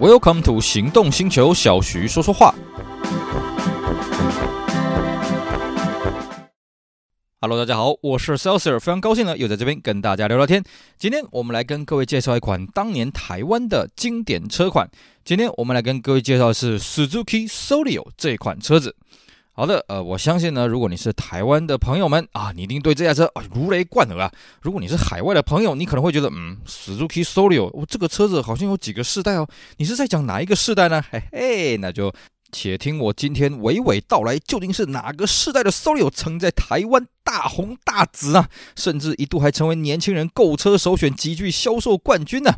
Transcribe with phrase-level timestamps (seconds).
[0.00, 2.54] Welcome to 行动星球，小徐说说话。
[7.40, 10.62] Hello，大家好，我是 Celsius，非常高兴呢，又在这边跟大家聊聊天。
[10.98, 14.88] 今天我们来跟各位介绍一款当年台湾的经典车款。
[15.24, 18.94] 今天我们来跟各位介绍的是 Suzuki Solio 这款车子。
[19.58, 24.30] 好的，呃，我相信呢，如果你是台湾的朋友们啊，你一定对这辆车啊如雷贯耳啊。
[24.62, 29.48] 如果你是海外的朋友，你可能会觉得，嗯，Suzuki Solio，我这个车子好像有几个世代哦。
[29.78, 31.02] 你是在讲哪一个世代呢？
[31.10, 32.14] 嘿嘿，那就
[32.52, 42.54] 且听我今天娓娓道来，究竟是哪个世代的 Solio 曾在台湾大红大紫啊，甚至一度还成为年轻人购车首选，极具销售冠军呢。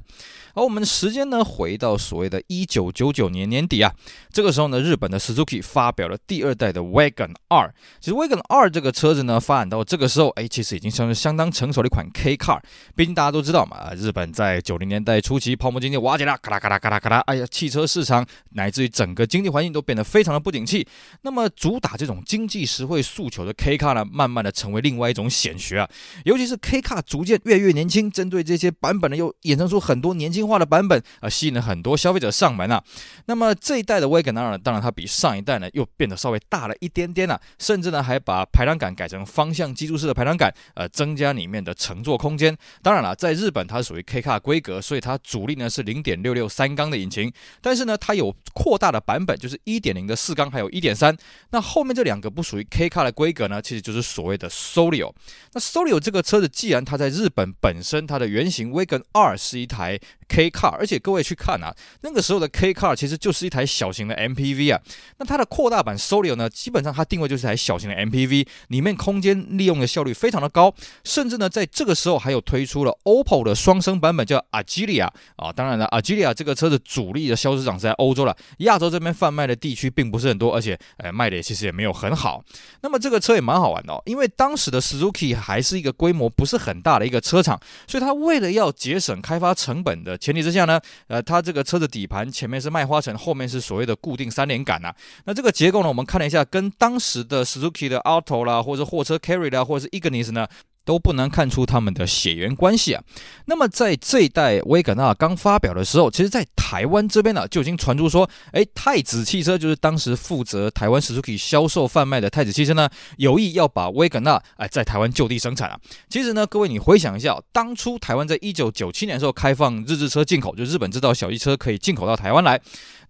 [0.54, 3.92] 而我们的时间呢，回到所谓的一九九九年年底啊，
[4.32, 7.72] 这个时候呢，日本的 Suzuki 发表了第二代的 Wagon 二。
[8.00, 12.60] 其实 Wagon 二这个车子呢，发展到这个时候，哎，其实已经算是相当成熟的一款 K Car。
[12.94, 20.86] 毕竟大家都知道嘛，日本在九零年代初期泡沫经济瓦解了，咔啦咔啦咔啦咔啦，哎呀，汽车市场乃至于整个经济环境都变得非常的不景气。
[21.22, 25.88] 那么主打这种经济实惠诉求的 K Car 呢，慢慢的成为另外一种显学啊。
[26.24, 32.82] 尤其是 K Car 逐渐越来越年轻，针对这些版本呢，又衍生出很多年轻进化的版本啊，吸引了很多消费者上门啊。
[33.26, 42.56] 那么这一代的 Wagon R 呢，当然它比上一代呢又变得稍微大了一点点了，甚至呢还把排挡杆改成方向基柱式的排挡杆，呃，增加里面的乘坐空间。
[42.82, 51.18] 当然了，在日本它是属于 K 卡规格，所以它主力呢是0.66三缸的引擎，但是呢它有扩大的版本，就是1.0的四缸，还有1.3。
[51.50, 55.12] 那后面这两个不属于 K 卡的规格呢，其实就是所谓的 Solio。
[55.52, 59.98] 那 Solio 这个车子既然它在日本本身它的原型 Wagon R 是一台
[60.30, 64.80] K Car，而且各位去看啊，那个时候的 K Car 其实就是一台小型的 MPV 啊。
[65.18, 70.72] 那它的扩大版 Solio 呢，基本上它定位就是台小型的 MPV，里面空间利用的效率非常的高，
[71.02, 75.52] 甚至呢，在这个时候还有推出了 OPPO 的双生版本叫 Agilia 啊。
[75.52, 82.44] 当然了，Agilia 这个车子主力的销售市场是在欧洲了，亚洲这边贩卖的地区并不是很多，而且呃卖的也其实也没有很好。
[82.82, 94.94] 那么这个车也蛮好玩的哦，因为当时的 Suzuki 还是一个规模不是很大的一个车厂，所以它为了要节省开发成本的前提之下呢，呃，它这个车子底盘前面是麦花臣，后面是所谓的固定三连杆呐。
[95.24, 100.46] 那这个结构呢，我们看了一下，跟当时的 Suzuki 的 Auto 啦，或者货车 Carry 啦，或者是 Ignis 呢。
[100.84, 103.02] 都不难看出他们的血缘关系啊。
[103.46, 115.78] 那么在这一代 Wagon R 刚发表的时候，其实，在台湾这边呢，就已经传出说，哎，太子汽车就是当时负责台湾 Suzuki 销售贩卖的太子汽车呢，有意要把 Wagon R 哎在台湾就地生产啊。
[116.08, 122.60] 其实呢，各位你回想一下，当初台湾在一九九七年的时候开放日制车进口，就日本制造小汽车可以进口到台湾来。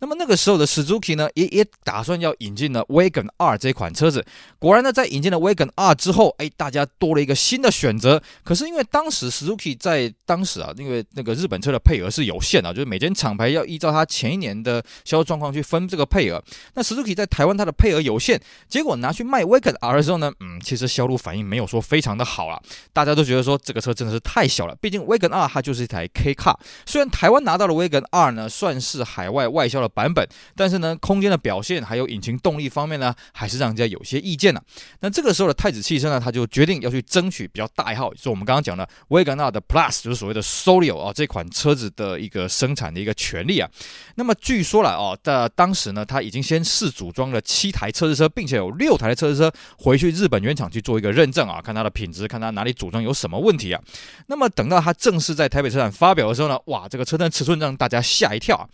[0.01, 4.25] 那么那个时候的 Suzuki 呢，也也打算要引进了 Wagon R 这款车子。
[4.59, 8.21] 果然呢，在引进了 Wagon R 之后，哎，大家多了一个新的选择。
[8.43, 16.43] 可是因为当时 Suzuki 在当时啊，因为那个日本车的配额是有限的，就是每间厂牌要依照它前一年的销售状况去分这个配额。
[16.75, 18.41] 那 Suzuki 在台湾它的配额有限，
[18.71, 22.59] 结果拿去卖 Wagon R 的时候呢，嗯，其实销路反应没有说非常的好啊。
[22.95, 26.57] 大家都觉得说这个车真的是太小了，毕竟 Wagon R 它就是一台 K Car。
[26.87, 29.90] 虽然台湾拿到了 Wagon R 呢，算是海外外销的。
[29.91, 34.65] 版本，但是呢，空间的表现还有引擎动力方面呢，还是让人家有些意见呢、啊。
[35.01, 43.69] 那这个时候的太子汽车呢，他就决定要去争取比较大一号，就是我们刚刚讲的 Wagon R 的 Plus，就是所谓的 Solio 啊这款车子的一个生产的一个权利啊。
[44.15, 53.81] 那么据说了哦，在当时呢，他已经先试组装了七台测试车，并且有六台的测试车回去日本原厂去做一个认证啊，看它的品质，看它哪里组装有什么问题啊。
[54.27, 58.69] 那么等到它正式在台北车展发表的时候呢，哇，这个车身尺寸让大家吓一跳啊。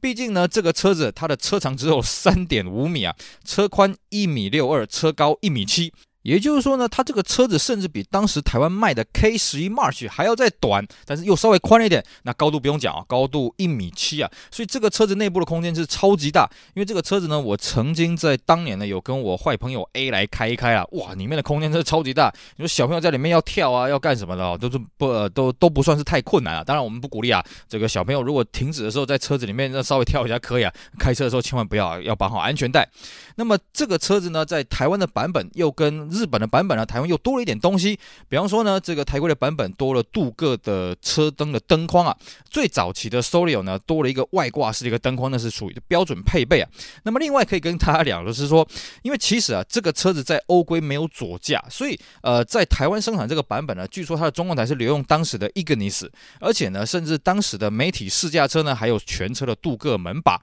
[0.00, 3.12] 毕竟呢，这这个车子它的车长只有三点五米啊，
[3.44, 5.92] 车宽一米六二，车高一米七。
[6.22, 12.04] 也就是说呢，它这个车子甚至比当时台湾卖的 K 十一 March 还要再短，但是又稍微宽了一点。
[12.22, 16.48] 那高度不用讲啊，高度一米七啊，所以这个车子内部的空间是超级大。
[16.74, 22.32] 因为这个车子呢，我曾经在当年呢有跟我坏朋友 A 来开一开啊，哇，里面的空间真是超级大。
[22.56, 26.64] 你说小朋友在里面要跳啊，要干什么的，都是不、呃、都都不算是太困难啊。
[26.64, 32.88] 当然我们不鼓励啊，这个小朋友如果停止的时候在车子里面那稍微跳一下可以啊，开车的时候千万不要要绑好安全带。
[33.36, 37.98] 那么这个车子呢，在台湾的版本又跟日本的版本呢，台湾又多了一点东西。
[38.28, 42.16] 比方说呢，这个台规的版本多了镀铬的车灯的灯框啊。
[42.50, 46.68] 最早期的 Solio 呢，多了一个外挂式的一个灯框，那是属于标准配备啊。
[47.04, 48.66] 那么另外可以跟大家讲的是说，
[49.02, 56.08] 因为其实啊，这个车子在欧规没有左驾，所以呃，在台湾生产这个版本呢，据说它的中控台是留用当时的 Ignis，
[56.40, 60.40] 而且呢，甚至当时的媒体试驾车呢，还有全车的镀铬门把。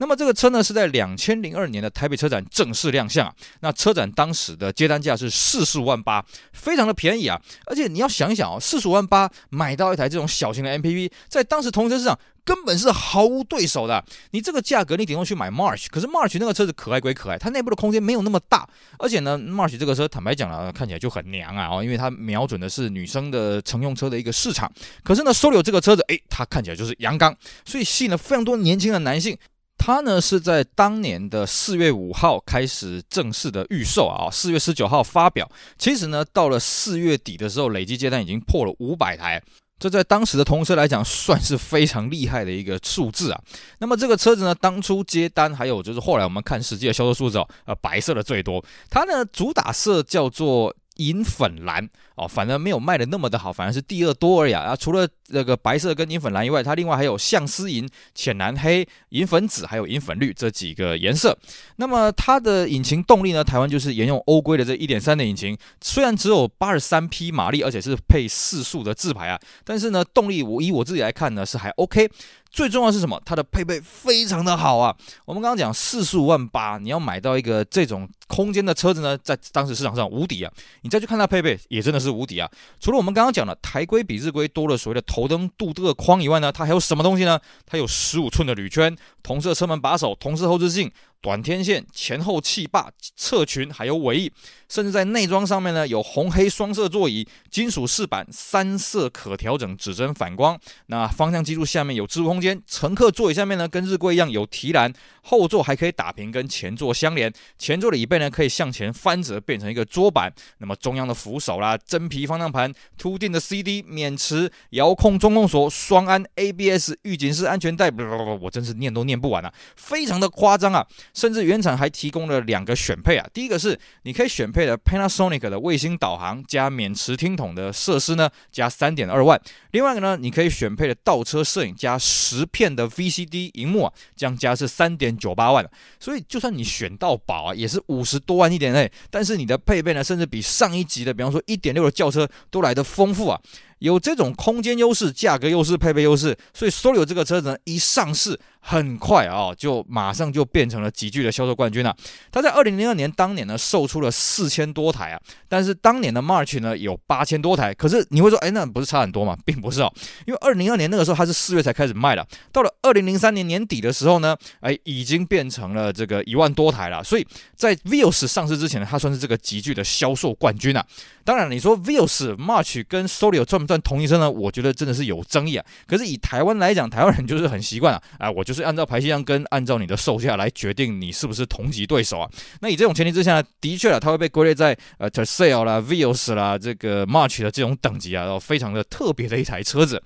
[0.00, 3.32] 那么这个车呢是在两千零二年的台北车展正式亮相啊。
[3.60, 7.40] 那车展当时的接单价是四十五万八，非常的便宜啊。
[7.66, 12.18] 而且你要想一想哦，四十五万八买到一台这种小型的 MPV，在当时同车市场。
[12.42, 14.02] 根本是毫无对手的。
[14.30, 18.66] 你这个价格，你顶多去买 March，可是 March 那个车子可爱归可爱，它内部的空间没有那么大。
[18.98, 24.72] 而且呢，March 这个车坦白讲了，看起来就很娘啊，哦，因为它瞄准的是女生的乘用车的一个市场。
[25.04, 29.36] 可是呢，Solio 这个车子，诶，它看起来就是阳刚，所以吸引了非常多年轻的男性。
[29.82, 35.50] 它呢是在当年的四月五号开始正式的预售啊，四月十九号发表。
[35.78, 39.42] 其实呢，到了四月底的时候，累计接单已经破了五百台。
[39.78, 43.40] 这在当时的同车来讲，算是非常厉害的一个数字啊。
[43.78, 48.62] 那么这个车子呢，当初接单，还有就是后来我们看实际的销售数字哦，呃，白色的最多。
[48.90, 54.76] 它呢主打色叫做银粉蓝哦，反而没有卖的那么的好，反而是第二多而已啊。
[54.76, 61.36] 除了这个白色跟银粉蓝以外，它另外还有象丝银、浅蓝黑、银粉紫，还有银粉绿这几个颜色。
[61.76, 72.10] 那么它的引擎动力呢，台湾就是沿用欧规的这一点三的引擎，虽然只有八十三匹马力，而且是配四速的自排啊，但是呢，动力我以我自己来看呢是还 OK。
[72.50, 73.20] 最重要是什么？
[73.24, 74.94] 它的配备非常的好啊！
[75.24, 80.52] 我们刚刚讲四十五万八，你要买到一个这种空间的车子呢，在当时市场上无敌啊！
[80.82, 82.50] 你再去看它配备，也真的是无敌啊！
[82.80, 87.38] 除了我们刚刚讲的台规比日规多了所谓的头灯镀铬框以外呢，它还有什么东西呢？
[87.64, 90.90] 它有十五寸的铝圈，同色车门把手，同色后视镜。
[91.22, 94.32] 短天线、前后气坝、侧裙，还有尾翼，
[94.68, 100.58] 甚至在内装上面呢，有红黑双色座椅、金属饰板、三色可调整指针反光。
[100.86, 104.90] 那方向机柱下面有置物空间，乘客座椅下面呢，跟日规一样有提篮，
[105.22, 110.32] 后座还可以打平跟前座相连，前座的椅背呢可以向前翻折变成一个桌板。
[110.58, 120.86] 那么中央的扶手啦，真皮方向盘，凸定的 CD，免持遥控中控锁，双安 ABS，预警式安全带，不不不，我真是念都念不完啊，非常的夸张啊！
[121.14, 129.40] 甚至原厂还提供了两个选配啊，第一个是你可以选配的 Panasonic 的卫星导航加免持听筒的设施呢，加三点二万。
[129.72, 135.68] 另外一个呢，你可以选配的倒车摄影加十片的 VCD 荧幕啊，这样加是三点九八万。
[135.98, 143.40] 所以就算你选到宝啊，也是五十多万一点内，但是你的配备呢，甚至比上一级的，比方说一点六的轿车都来得丰富啊。
[143.80, 151.94] 有这种空间优势、价格优势、配备优势，所以 Solio 这个车子呢，一上市很快啊、就马上就变成了极具的销售冠军了。
[152.30, 157.72] 它在二零零二年当年呢，售出了四千多台啊，但是当年的 March 呢有八千多台。
[157.74, 159.36] 可是你会说，哎，那不是差很多吗？
[159.44, 159.92] 并不是哦，
[160.26, 167.02] 因为二零零二年那个时候它是四月才开始卖的，到了二零零三年年底的时候呢，哎，已经变成了这个一万多台了。
[167.02, 170.86] 所以在 Vios 上市之前呢，它算是这个极具的销售冠军啊。
[171.24, 174.28] 当然，你说 Vios、March 跟 Solio 赚算同一车呢？
[174.28, 175.64] 我觉得真的是有争议啊。
[175.86, 182.28] 可是以台湾来讲，台湾人就是很习惯啊，啊，我就是按照排气量跟按照你的售价来决定你是不是同级对手啊。
[182.60, 190.02] 那以这种前提之下呢，的确啊，它会被归类在呃 Tercel 啦、Vios 啦、这个 March 的这种等级啊，然后非常的特别的一台车子。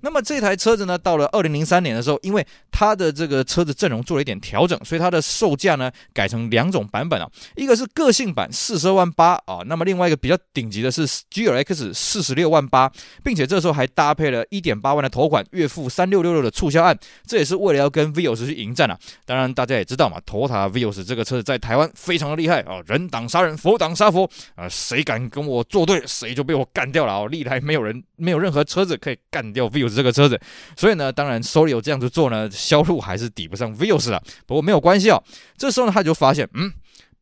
[0.00, 12.90] 那么这台车子呢，到了二零零三年的时候，因为它的这个车子阵容做了一点调整，所以它的售价呢改成两种版本啊，一个是个性版四十二万八啊，那么另外一个比较顶级的是 GLX 四十六万八，
[13.24, 16.96] 并且这时候还搭配了一点八万的头款，月付三六六六的促销案，
[17.26, 18.98] 这也是为了要跟 Vios 去迎战啊。
[19.24, 27.26] 当然大家也知道嘛，Tota Vios 这个车子在台湾非常的厉害啊，人挡杀人，佛挡杀佛啊，谁敢跟我作对，谁就被我干掉了啊！
[27.26, 29.85] 历来没有人，没有任何车子可以干掉 Vios。
[29.94, 30.40] 这个车子，
[30.76, 34.22] 所以呢，当然 Solio 这样子做呢，销路还是抵不上 Vios 的。
[34.46, 35.22] 不过没有关系哦，
[35.56, 36.72] 这时候呢，他就发现，嗯，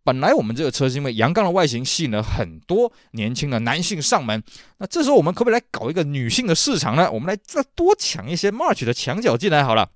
[0.02, 4.42] 本来我们这个车是因为阳刚的外形吸引了很多年轻的男性上门，
[4.78, 7.10] 那这时候我们可不可以来搞一个女性的市场呢？
[7.10, 9.88] 我们来再多抢一些 March 的墙角进来好了。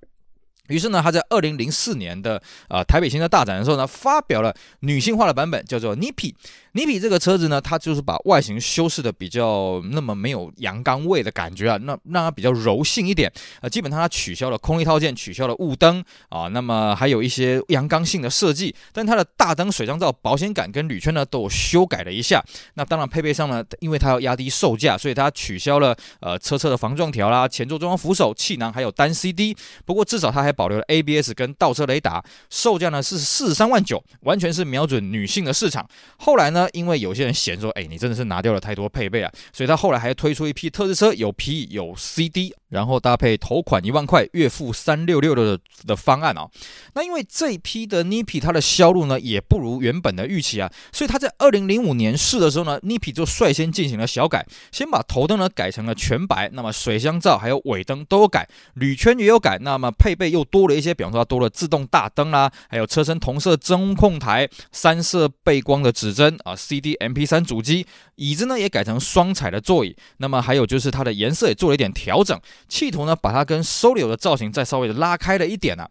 [0.69, 6.33] 于是呢，他在二零零四年的呃台北新车大展的时候呢，发表了女性化的版本，叫做 Nippy。
[6.73, 13.31] Nippy 这个车子呢，它就是把外形修饰的比较那么没有阳刚味的感觉啊，那让它比较柔性一点。
[13.61, 18.73] 呃，基本上它取消了空力套件，取消了雾灯啊，那么还有一些阳刚性的设计。
[18.93, 22.39] 但它的大灯、水箱罩、保险杆跟铝圈呢，都有修改了一下。
[22.75, 29.57] 那当然配备上呢，因为它要压低售价，所以它取消了呃车侧的防撞条啦、前座中央扶手、气囊还有单 CD。
[29.85, 32.21] 不过至少它还保留了 ABS 跟倒车雷达。
[32.49, 35.87] 售价呢是四十三万九，完全是瞄准女性的市场。
[36.17, 36.67] 后来呢？
[36.73, 42.53] 因为有些人嫌说，哎，你真的是拿掉了太多配备啊，所以他后来还推出一批特制车，有皮有 CD。
[42.69, 46.51] 然后搭配头款一万块，月付三六六六的的方案啊、哦，
[46.93, 69.95] 那因为这一批的 Nipi 它的销路呢也不如原本的预期啊，所以它在二零零五年试的时候呢，Nipi 就率先进行了小改，先把头灯呢改成了全白，那么水箱罩还有尾灯都有改，铝圈也有改，那么配备又多了一些，比方说它多了自动大灯啦，还有车身同色中控台、三色背光的指针啊，CD MP3 主机，椅子呢也改成双彩的座椅。
[70.17, 75.89] 那么还有就是它的颜色也做了一点调整，企图呢把它跟 Solo 的造型再稍微的拉开了一点啊。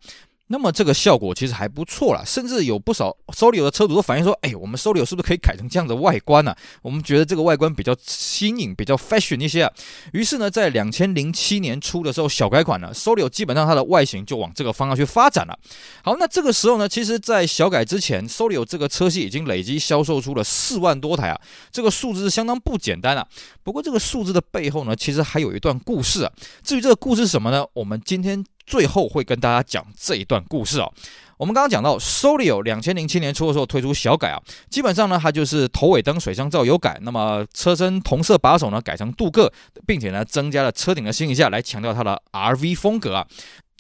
[0.51, 6.55] 那么这个效果其实还不错啦，甚至有不少 Solio 的车主都反映说：“哎，我们 Solio 是不是可以改成这样的外观呢？
[6.83, 9.73] 我们觉得这个外观比较新颖，比较 fashion 一些啊。”
[10.13, 15.59] 于是呢，在两千零七年初的时候，小改款呢，Solio 基本上它的外形就往这个方向去发展了。
[16.03, 21.41] 好，那这个时候呢，其实，在小改之前，Solio 这个车系已经累计销售出了四万多台啊，
[21.71, 23.27] 这个数字是相当不简单啊。
[23.63, 26.33] 不过这个数字的背后呢，其实还有一段故事啊。
[26.63, 27.67] 至于这个故事是什么呢？
[27.75, 28.43] 我们今天。
[28.69, 30.93] 最后会跟大家讲这一段故事哦。
[31.39, 39.51] 我们刚刚讲到，Solio 两千零七年初的时候推出小改啊，基本上呢，它就是头尾灯、水箱罩有改，那么车身同色把手呢改成镀铬，
[39.87, 43.27] 并且呢增加了车顶的行李架来强调它的 RV 风格啊。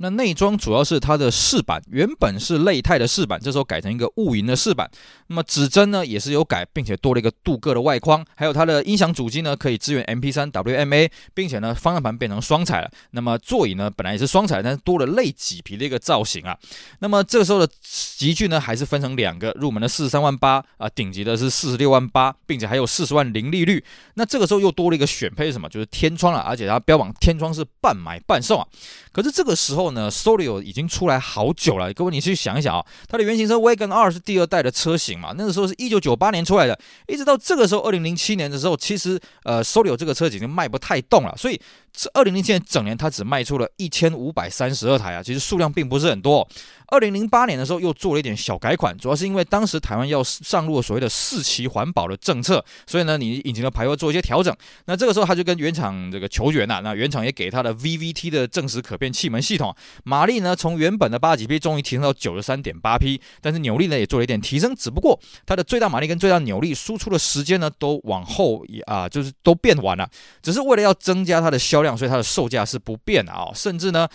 [0.00, 4.88] 那内装主要是它的饰板，原本是类钛的饰板，这时候改成一个雾银的饰板。
[5.26, 12.88] 那么指针呢也是有改，并且多了一个镀铬的外框，还有它的音响主机呢可以支援 MP3 WMA，并且呢方向盘变成双彩了。
[13.10, 16.56] 那么座椅呢本来也是双彩，但是多了类麂皮的一个造型啊。
[17.00, 23.84] 那么这个时候的级距呢还是分成两个，入门的四十三万八啊，顶级的是四十六万八，并且还有四十万零利率。
[24.14, 25.68] 那这个时候又多了一个选配什么？
[25.68, 28.66] 就是天窗了，而且它标榜天窗是半买半送啊。
[29.10, 29.87] 可是这个时候。
[29.92, 31.92] 呢，Solio 已经出来好久了。
[31.92, 35.34] 各位，你去想一想啊，它的原型车 Wagon R 是第二代的车型嘛？
[35.36, 41.60] 那个时候是一九九八年出来的，一直到这个时候，二零零七年的时候，其实呃，Solio 这个车已经卖不太动了，所以。
[42.00, 46.46] 这二零零七年整年，它只卖出了一千五百三十二台啊，其实数量并不是很多。
[46.88, 54.54] 二零零八年的时候又做了一点小改款，主要是因为当时台湾要上路所谓的四期环保的政策，所以呢，你引擎的排位做一些调整。
[54.84, 70.08] 那这个时候他就跟原厂这个求援呐，那原厂也给他的 VVT 的正时可变气门系统，马力呢从原本的八几匹终于提升到九十三点八匹，但是扭力呢也做了一点提升，只不过它的最大马力跟最大扭力输出的时间呢都往后啊，就是都变晚了，
[70.40, 71.88] 只是为了要增加它的销量。
[71.98, 74.06] 所以它的售价是不变的啊，甚至呢，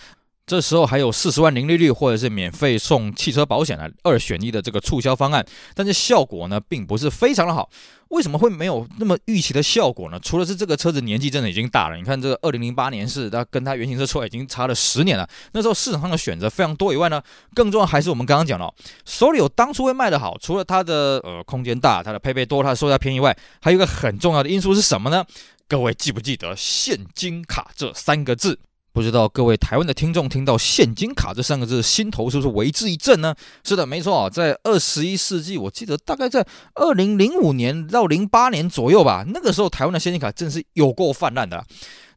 [0.46, 7.70] 这时候还有四十万零利率或者是免费送汽车保险的二选一的这个促销方案，但是效果呢并不是非常的好。
[8.08, 10.20] 为什么会没有那么预期的效果呢？
[10.22, 17.20] 除了是这个车子年纪真的已经大了，你看这个二零零八年是它跟它原型车出来已经差了十年了，那时候市场上的选择非常多以外呢，
[17.54, 18.72] 更重要还是我们刚刚讲了
[19.06, 25.24] 手里有当初会卖得好，除了它的呃空间大、它的配备多、它的售价便宜外，还有一个很重要的因素是什么呢？
[25.66, 28.60] 各位记不记得现金卡这三个字？
[28.94, 33.34] 不知道各位台湾的听众听到现金卡这三个字，心头是不是为之一震呢？
[33.64, 36.46] 是的，没错，在二十一世纪，我记得大概在
[36.76, 41.66] 二零零五年到零八年左右吧，那个时候台湾的现金卡真是有够泛滥的。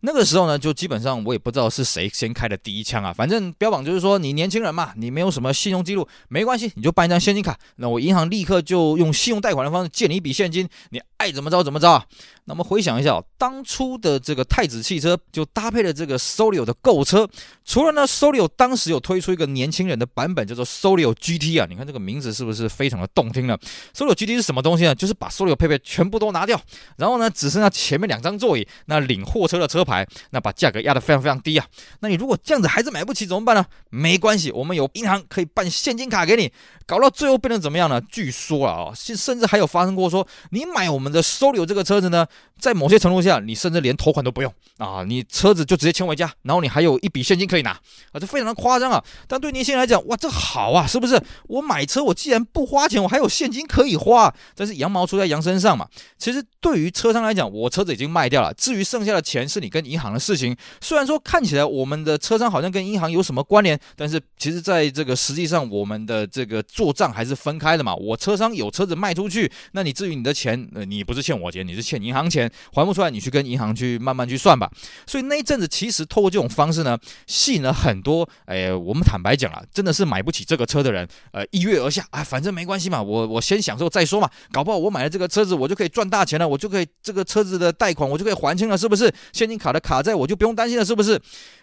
[0.02, 12.04] 那个时候呢，就基本上我也不知道是谁先开的第一枪啊，反正标榜就是说你年轻人嘛，你没有什么信用记录，没关系，你就办一张现金卡，那我银行立刻就用信用贷款的方式借你一笔现金，你爱怎么着怎么着。
[12.50, 17.28] 那么回想一下，当初的这个太子汽车就搭配了这个 Solio 的购车，
[17.66, 23.58] 除了呢，Solio 当时有推出一个年轻人的版本，叫做 Solio GT 啊，你看这个名字是不是非常的动听呢
[23.94, 24.96] ？Solio GT 是什么东西呢？
[24.96, 26.58] 就是把 Solio 配备全部都拿掉，
[26.96, 31.66] 然后呢，只剩下前面两张座椅，那领货车的车牌，那把价格压得非常非常低啊。
[32.00, 33.66] 那你如果这样子还是买不起怎么办呢？
[33.90, 36.50] 没关系，我们有银行可以办现金卡给你，
[36.86, 38.00] 搞到最后变成怎么样呢？
[38.10, 42.26] 据说啊，甚，甚至还有发生过说，你买我们的 Solio 这个车子呢。
[42.60, 49.04] 在某些程度下，你甚至连头款都不用啊，你车子就直接签回家，然后你还有一笔现金可以拿啊，这非常的夸张啊。
[49.28, 51.22] 但对年轻人来讲，哇，这好啊，是不是？
[51.48, 54.34] 我买车，我既然不花钱，我还有现金可以花。
[54.56, 55.88] 但是羊毛出在羊身上嘛。
[56.18, 60.56] 其实对于车商来讲，我车子已经卖掉了，至于剩下的钱是你跟银行的事情。
[60.82, 67.94] 虽然说看起来我们的车商好像跟银行有什么关联，但是其实在这个实际上，我们的这个做账还是分开的嘛。
[67.96, 72.52] 我车商有车子卖出去，那你至于你的钱，呃，你不是欠我钱，你是欠银行钱。
[72.74, 74.70] 还不出来，你去跟银行去慢慢去算吧。
[75.06, 89.12] 所以那一阵子，其实透过这种方式呢，吸引了很多，哎，我们坦白讲啊，真的是买不起这个车的人，呃，一跃而下，啊，反正没关系嘛，我我先享受再说嘛，搞不好我买了这个车子，我就可以赚大钱了，我就可以这个车子的贷款我就可以还清了，是不是？
[89.34, 91.20] 现金卡的卡债我就不用担心了，是不是？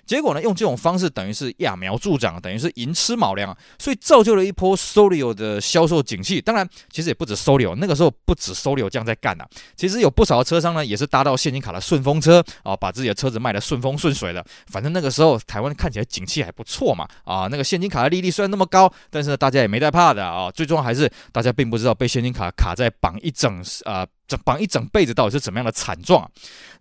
[0.06, 6.40] 结果呢，用这种方式等于是揠苗助长，等于是寅吃卯粮，所以造就了一波 Solio 的销售景气。
[6.42, 9.48] 当然，其实也不止 Solio，那个时候不止 Solio 这样在干呐、啊。
[9.76, 14.44] 其实有不少的车商呢，也是搭到现金卡的顺风车啊，把自己的车子卖得顺风顺水的。
[14.68, 20.50] 反正那个时候台湾看起来景气还不错嘛啊，那个现金卡的利率虽然那么高，但是呢大家也没在怕的啊。
[20.50, 26.30] 最终还是大家并不知道被现金卡卡在绑一整啊这绑一整辈子到底是怎么样的惨状啊？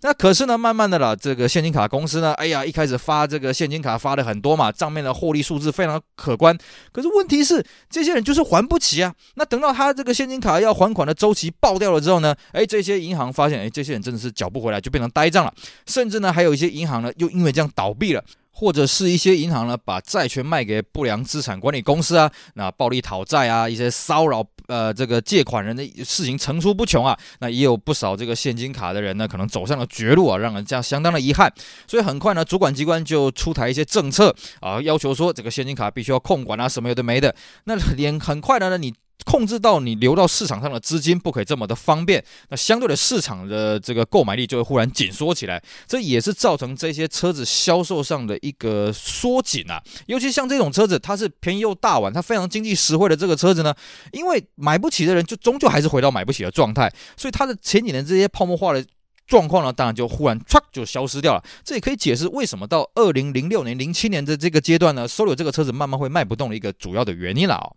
[0.01, 6.57] 那可是呢，慢慢的啦，这个现金卡公司呢，哎呀，一开始发这个现金卡发的很多嘛，账面的获利数字非常可观。
[6.91, 9.13] 可是问题是，这些人就是还不起啊。
[9.35, 15.53] 那等到他这个现金卡要还款的周期爆掉了之后呢，哎，这些银行发现，哎，这些人真的是缴不回来，就变成呆账了。
[15.85, 18.23] 甚至呢，还有一些银行呢，又因为这样倒闭了。
[18.55, 31.51] 或者是一些银行呢，把债权卖给不良资产管理公司啊，那暴力讨债啊，一些骚扰呃这个借款人的事情层出不穷啊，那也有不少这个现金卡的人呢，可能走上了绝路啊，让人家相当的遗憾。
[31.87, 37.35] 所以很快呢，主管机关就出台一些政策啊，要求说这个现金卡必须要控管啊，什么有的没的。
[37.65, 38.93] 那连很快的呢，你。
[39.25, 49.81] 控制到你流到市场上的资金不可以这么的方便，那相对的市场的这个购买力就会忽然紧缩起来，这也是造成这些车子销售上的一个缩紧啊。
[50.07, 53.73] 尤其像这种车子，它是便宜又大碗，它非常经济实惠的这个车子呢，
[54.11, 58.85] 因为买不起的人就终究还是回到买不起的状态，所以它的前几年这些泡沫化的。
[59.27, 61.43] 状况呢，当然就忽然唰就消失掉了。
[61.63, 67.69] 这也可以解释为什么到二零零六年、零七年的这个阶段呢，Solo 这个车子慢慢会卖不动的一个主要的原因了啊。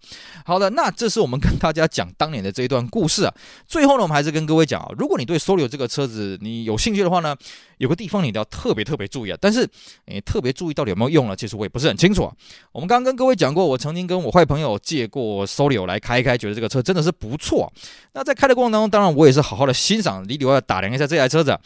[0.45, 3.35] 好的，那这是我们跟大家讲当年的这一段故事啊。
[3.67, 7.37] 最后呢，我们还是跟各位讲啊，如果你对 Solo 这个车子你有兴趣的话呢，
[7.79, 9.38] 有个地方你一定要特别特别注意啊。
[9.41, 9.69] 但是
[10.07, 11.37] 你特别注意到底有没有用呢？
[11.37, 12.33] 其实我也不是很清楚啊。
[12.73, 17.73] 我们刚刚跟各位讲过，我曾经跟我坏朋友借过 Solo 来开一开，觉得这个车真的是不错。
[18.12, 21.59] 那在开的过程当中，当然我也是好好的欣赏，里里外外打量一下这台车车子。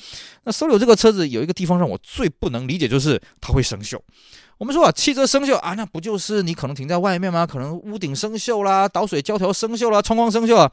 [0.44, 3.98] 那收留这个车子有一个地方让我最不能理解，就是它会生锈。
[4.58, 7.46] 我们说啊，汽车生锈啊，那不就是你可能停在外面吗？
[7.46, 10.70] 可能屋顶生锈啦，导水胶条生锈啦，窗框生锈啊。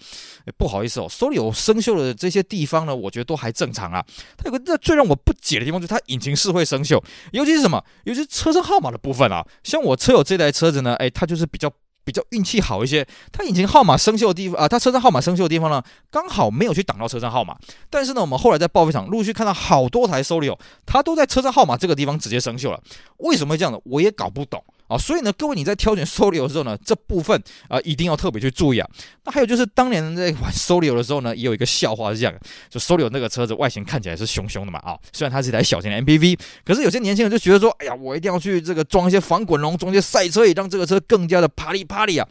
[0.58, 4.04] 不好意思哦收留生锈的这些地方呢，我觉得都还正常啊。
[4.36, 7.02] 它有个最让我不解的地方，就是它引擎室会生锈，
[7.32, 7.82] 尤其是什么？
[8.04, 9.46] 尤其车身号码的部分啊。
[9.64, 11.72] 像我车友这台车子呢，哎，它就是比较。
[12.08, 17.58] 比较运气好一些，他引擎号码生锈的地方啊，他车身号码生锈的地方呢，刚好没有去挡到车身号码。
[17.90, 22.82] 但是呢，我们后来在报废厂陆续看到好多台 Solio，它都在车身号码这个地方直接生锈了。
[23.18, 23.78] 为什么会这样呢？
[23.84, 24.64] 我也搞不懂。
[24.88, 28.90] 啊，所以呢，各位你在挑选 Solio 的时候呢，这部分啊一定要特别去注意啊。
[29.26, 32.40] 那还有就是当年在玩 Solio 的时候呢，也有一个笑话是这样的，
[32.70, 42.28] 就 Solio 那个车子外形看起来是凶凶的嘛啊，虽然它是一台小型的 MPV，可是有些年轻人就觉得说，哎呀，我一定要去这个装一些防滚笼，装一些赛车椅，让这个车更加的啪里啪里啊。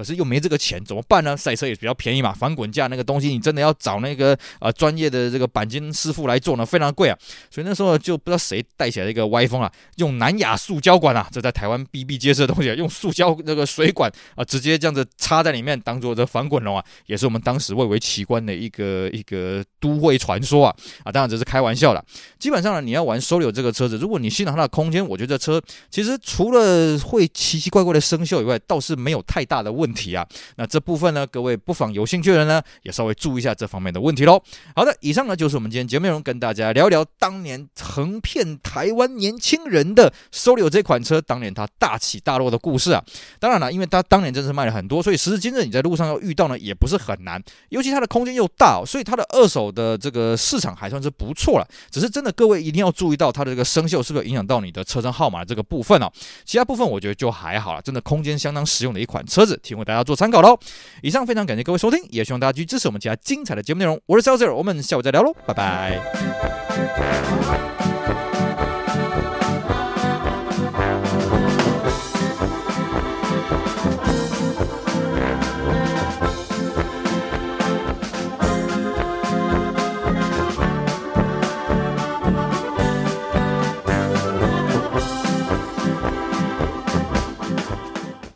[0.00, 1.36] 可是又没这个钱，怎么办呢？
[1.36, 7.18] 赛车也比较便宜嘛，防滚架那个东西，你真的要找那个呃专业的这个钣金师傅来做呢，非常贵啊。
[7.50, 22.02] 所以那时候就不知道谁带起来一个歪风啊，用南亚塑胶管啊，这在台湾比比皆是的东西，用塑胶那个水管啊，直接这样子插在里面当做这防滚笼啊，也是我们当时蔚为奇观的一个一个都会传说啊啊，当然这是开玩笑的。
[22.38, 25.60] 基本上呢，你要玩 Solo 这个车子，如果你欣赏它的空间，我觉得车
[25.90, 29.89] 其实除了会奇奇怪怪的生锈以外，倒是没有太大的问题。
[29.90, 30.24] 问题啊，
[30.54, 34.40] 那这部分呢，各位不妨有兴趣的人呢，也稍微注意一下这方面的问题喽。
[34.76, 43.02] 好的，以上呢就是我们今天节目内容，跟大家聊聊当年横骗台湾年轻人的 Solio 这款车，当年它大起大落的故事啊。
[43.40, 47.42] 当然了，因为它当年真是卖了很多，所以时至今日你在路上要遇到呢，也不是很难。
[47.70, 51.66] 尤其它的空间又大，所以它的二手的这个市场还算是不错了。
[51.90, 56.08] 只是真的，各位一定要注意到它的这个生锈是不是影响到你的车身号码这个部分哦。
[56.44, 60.58] 其他部分我觉得就还好了，真的空间相当实用的一款车子，提供大家做参考喽。
[61.00, 64.00] 以上非常感谢各位收听，也希望大家继续支持我们其他精彩的节目内容。
[64.06, 66.00] 我是 sales，我们下午再聊喽，拜拜。